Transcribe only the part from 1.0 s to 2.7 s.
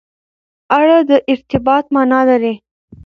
د ارتباط معنا لري.